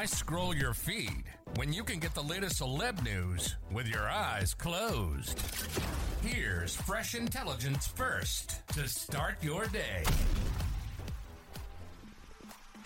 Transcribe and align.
Why 0.00 0.06
scroll 0.06 0.56
your 0.56 0.72
feed 0.72 1.24
when 1.56 1.74
you 1.74 1.84
can 1.84 1.98
get 1.98 2.14
the 2.14 2.22
latest 2.22 2.62
celeb 2.62 3.04
news 3.04 3.56
with 3.70 3.86
your 3.86 4.08
eyes 4.08 4.54
closed? 4.54 5.38
Here's 6.22 6.74
fresh 6.74 7.14
intelligence 7.14 7.86
first 7.86 8.66
to 8.68 8.88
start 8.88 9.34
your 9.42 9.66
day. 9.66 10.04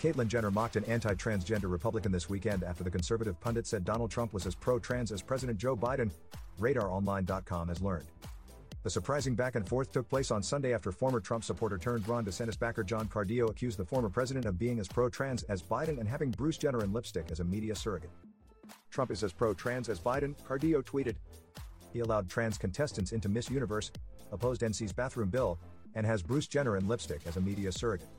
Caitlyn 0.01 0.27
Jenner 0.27 0.51
mocked 0.51 0.75
an 0.75 0.83
anti 0.83 1.13
transgender 1.13 1.71
Republican 1.71 2.11
this 2.11 2.27
weekend 2.29 2.65
after 2.65 2.83
the 2.83 2.91
conservative 2.91 3.39
pundit 3.39 3.65
said 3.65 3.85
Donald 3.85 4.11
Trump 4.11 4.33
was 4.33 4.45
as 4.45 4.53
pro 4.53 4.77
trans 4.77 5.13
as 5.13 5.21
President 5.21 5.57
Joe 5.57 5.77
Biden, 5.77 6.11
RadarOnline.com 6.59 7.69
has 7.69 7.81
learned. 7.81 8.07
The 8.85 8.91
surprising 8.91 9.33
back 9.33 9.55
and 9.55 9.67
forth 9.67 9.91
took 9.91 10.07
place 10.07 10.29
on 10.29 10.43
Sunday 10.43 10.71
after 10.71 10.91
former 10.91 11.19
Trump 11.19 11.43
supporter 11.43 11.79
turned 11.79 12.07
Ron 12.07 12.23
DeSantis 12.23 12.59
backer 12.59 12.83
John 12.83 13.07
Cardillo 13.07 13.49
accused 13.49 13.79
the 13.79 13.83
former 13.83 14.09
president 14.09 14.45
of 14.45 14.59
being 14.59 14.79
as 14.79 14.87
pro 14.87 15.09
trans 15.09 15.41
as 15.41 15.63
Biden 15.63 15.99
and 15.99 16.07
having 16.07 16.29
Bruce 16.29 16.59
Jenner 16.59 16.83
in 16.83 16.93
lipstick 16.93 17.31
as 17.31 17.39
a 17.39 17.43
media 17.43 17.73
surrogate. 17.75 18.11
Trump 18.91 19.09
is 19.09 19.23
as 19.23 19.33
pro 19.33 19.55
trans 19.55 19.89
as 19.89 19.99
Biden, 19.99 20.35
Cardillo 20.47 20.83
tweeted. 20.83 21.15
He 21.93 22.01
allowed 22.01 22.29
trans 22.29 22.59
contestants 22.59 23.11
into 23.11 23.27
Miss 23.27 23.49
Universe, 23.49 23.89
opposed 24.31 24.63
NC's 24.63 24.93
bathroom 24.93 25.29
bill, 25.29 25.57
and 25.95 26.05
has 26.05 26.21
Bruce 26.21 26.45
Jenner 26.45 26.77
in 26.77 26.87
lipstick 26.87 27.21
as 27.25 27.37
a 27.37 27.41
media 27.41 27.71
surrogate. 27.71 28.09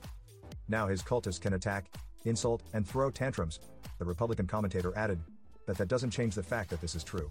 Now 0.67 0.89
his 0.89 1.01
cultists 1.01 1.41
can 1.41 1.53
attack, 1.53 1.93
insult, 2.25 2.65
and 2.73 2.85
throw 2.85 3.13
tantrums, 3.13 3.61
the 4.01 4.05
Republican 4.05 4.49
commentator 4.49 4.93
added, 4.99 5.21
but 5.65 5.79
that 5.79 5.87
doesn't 5.87 6.11
change 6.11 6.35
the 6.35 6.43
fact 6.43 6.71
that 6.71 6.81
this 6.81 6.97
is 6.97 7.05
true. 7.05 7.31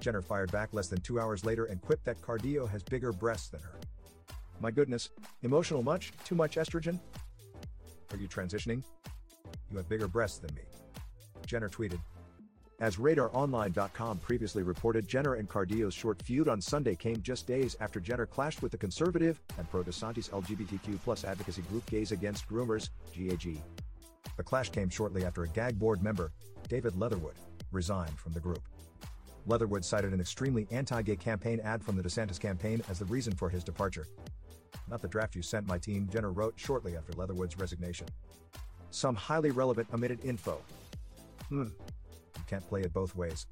Jenner 0.00 0.22
fired 0.22 0.52
back 0.52 0.72
less 0.72 0.88
than 0.88 1.00
two 1.00 1.20
hours 1.20 1.44
later 1.44 1.66
and 1.66 1.80
quipped 1.80 2.04
that 2.04 2.20
Cardillo 2.20 2.68
has 2.68 2.82
bigger 2.82 3.12
breasts 3.12 3.48
than 3.48 3.60
her. 3.60 3.78
My 4.60 4.70
goodness, 4.70 5.10
emotional 5.42 5.82
much? 5.82 6.12
Too 6.24 6.34
much 6.34 6.56
estrogen? 6.56 6.98
Are 8.12 8.16
you 8.16 8.28
transitioning? 8.28 8.82
You 9.70 9.76
have 9.78 9.88
bigger 9.88 10.08
breasts 10.08 10.38
than 10.38 10.54
me. 10.54 10.62
Jenner 11.46 11.68
tweeted. 11.68 12.00
As 12.80 12.96
RadarOnline.com 12.96 14.18
previously 14.18 14.62
reported, 14.62 15.06
Jenner 15.06 15.34
and 15.34 15.48
Cardillo's 15.48 15.94
short 15.94 16.20
feud 16.22 16.48
on 16.48 16.60
Sunday 16.60 16.96
came 16.96 17.22
just 17.22 17.46
days 17.46 17.76
after 17.80 18.00
Jenner 18.00 18.26
clashed 18.26 18.62
with 18.62 18.72
the 18.72 18.78
conservative 18.78 19.40
and 19.58 19.70
pro-DeSantis 19.70 20.30
LGBTQ 20.30 20.98
plus 21.04 21.24
advocacy 21.24 21.62
group 21.62 21.86
Gays 21.86 22.10
Against 22.12 22.48
Groomers, 22.48 22.90
GAG. 23.14 23.58
The 24.36 24.42
clash 24.42 24.70
came 24.70 24.88
shortly 24.88 25.24
after 25.24 25.44
a 25.44 25.48
GAG 25.48 25.78
board 25.78 26.02
member, 26.02 26.32
David 26.68 26.96
Leatherwood, 26.96 27.36
resigned 27.70 28.18
from 28.18 28.32
the 28.32 28.40
group. 28.40 28.62
Leatherwood 29.46 29.84
cited 29.84 30.12
an 30.12 30.20
extremely 30.20 30.66
anti-gay 30.70 31.16
campaign 31.16 31.60
ad 31.60 31.82
from 31.82 31.96
the 31.96 32.02
DeSantis 32.02 32.40
campaign 32.40 32.82
as 32.88 32.98
the 32.98 33.04
reason 33.06 33.34
for 33.34 33.48
his 33.48 33.62
departure. 33.62 34.06
Not 34.88 35.02
the 35.02 35.08
draft 35.08 35.34
you 35.34 35.42
sent 35.42 35.66
my 35.66 35.78
team, 35.78 36.08
Jenner 36.12 36.32
wrote 36.32 36.54
shortly 36.56 36.96
after 36.96 37.12
Leatherwood's 37.12 37.58
resignation. 37.58 38.06
Some 38.90 39.14
highly 39.14 39.50
relevant 39.50 39.88
omitted 39.92 40.24
info. 40.24 40.60
Hmm. 41.48 41.62
You 41.62 42.42
can't 42.46 42.66
play 42.68 42.82
it 42.82 42.92
both 42.92 43.14
ways. 43.16 43.46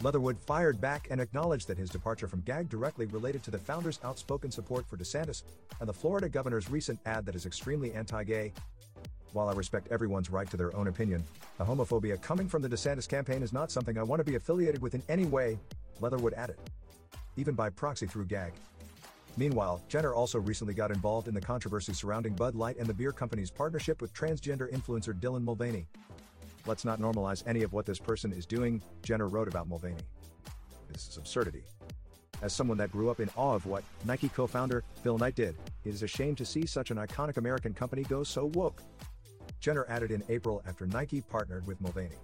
Leatherwood 0.00 0.38
fired 0.38 0.80
back 0.80 1.08
and 1.10 1.20
acknowledged 1.20 1.66
that 1.66 1.78
his 1.78 1.90
departure 1.90 2.28
from 2.28 2.42
GAG 2.42 2.68
directly 2.68 3.06
related 3.06 3.42
to 3.42 3.50
the 3.50 3.58
founder's 3.58 3.98
outspoken 4.04 4.50
support 4.50 4.86
for 4.86 4.96
DeSantis 4.96 5.42
and 5.80 5.88
the 5.88 5.92
Florida 5.92 6.28
governor's 6.28 6.70
recent 6.70 7.00
ad 7.04 7.26
that 7.26 7.34
is 7.34 7.46
extremely 7.46 7.92
anti-gay. 7.92 8.52
While 9.32 9.48
I 9.48 9.52
respect 9.52 9.88
everyone's 9.90 10.30
right 10.30 10.50
to 10.50 10.56
their 10.56 10.74
own 10.74 10.88
opinion, 10.88 11.22
the 11.58 11.64
homophobia 11.64 12.20
coming 12.20 12.48
from 12.48 12.62
the 12.62 12.68
DeSantis 12.68 13.08
campaign 13.08 13.42
is 13.42 13.52
not 13.52 13.70
something 13.70 13.98
I 13.98 14.02
want 14.02 14.20
to 14.20 14.24
be 14.24 14.36
affiliated 14.36 14.80
with 14.80 14.94
in 14.94 15.02
any 15.08 15.26
way, 15.26 15.58
Leatherwood 16.00 16.32
added. 16.34 16.56
Even 17.36 17.54
by 17.54 17.68
proxy 17.70 18.06
through 18.06 18.26
GAG. 18.26 18.52
Meanwhile, 19.36 19.82
Jenner 19.88 20.14
also 20.14 20.40
recently 20.40 20.74
got 20.74 20.90
involved 20.90 21.28
in 21.28 21.34
the 21.34 21.40
controversy 21.40 21.92
surrounding 21.92 22.34
Bud 22.34 22.54
Light 22.54 22.78
and 22.78 22.86
the 22.86 22.94
beer 22.94 23.12
company's 23.12 23.50
partnership 23.50 24.00
with 24.00 24.14
transgender 24.14 24.72
influencer 24.72 25.12
Dylan 25.12 25.44
Mulvaney. 25.44 25.86
Let's 26.66 26.84
not 26.84 26.98
normalize 26.98 27.46
any 27.46 27.62
of 27.62 27.72
what 27.72 27.86
this 27.86 27.98
person 27.98 28.32
is 28.32 28.46
doing, 28.46 28.82
Jenner 29.02 29.28
wrote 29.28 29.46
about 29.46 29.68
Mulvaney. 29.68 30.02
This 30.90 31.06
is 31.06 31.18
absurdity. 31.18 31.62
As 32.40 32.52
someone 32.52 32.78
that 32.78 32.92
grew 32.92 33.10
up 33.10 33.20
in 33.20 33.28
awe 33.36 33.54
of 33.54 33.66
what 33.66 33.84
Nike 34.04 34.28
co 34.28 34.46
founder 34.46 34.84
Phil 35.02 35.18
Knight 35.18 35.34
did, 35.34 35.56
it 35.84 35.94
is 35.94 36.02
a 36.02 36.08
shame 36.08 36.34
to 36.36 36.44
see 36.44 36.66
such 36.66 36.90
an 36.90 36.96
iconic 36.96 37.36
American 37.36 37.74
company 37.74 38.04
go 38.04 38.22
so 38.22 38.46
woke. 38.46 38.82
Jenner 39.60 39.86
added 39.88 40.10
in 40.10 40.22
April 40.28 40.62
after 40.66 40.86
Nike 40.86 41.20
partnered 41.20 41.66
with 41.66 41.80
Mulvaney. 41.80 42.16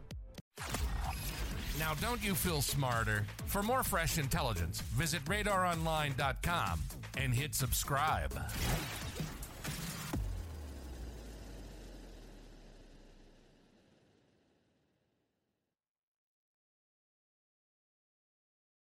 Now, 1.78 1.94
don't 1.94 2.22
you 2.22 2.34
feel 2.34 2.62
smarter? 2.62 3.26
For 3.46 3.62
more 3.62 3.82
fresh 3.82 4.18
intelligence, 4.18 4.80
visit 4.80 5.24
radaronline.com 5.24 6.80
and 7.18 7.34
hit 7.34 7.54
subscribe. 7.54 8.32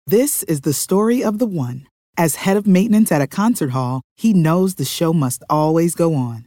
This 0.09 0.43
is 0.43 0.61
the 0.61 0.71
story 0.71 1.21
of 1.21 1.37
the 1.37 1.45
one. 1.45 1.85
As 2.15 2.35
head 2.35 2.55
of 2.55 2.65
maintenance 2.65 3.11
at 3.11 3.21
a 3.21 3.27
concert 3.27 3.71
hall, 3.71 4.01
he 4.15 4.31
knows 4.31 4.75
the 4.75 4.85
show 4.85 5.11
must 5.11 5.43
always 5.49 5.95
go 5.95 6.15
on. 6.15 6.46